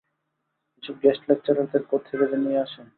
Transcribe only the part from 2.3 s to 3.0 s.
যে নিয়ে আসে!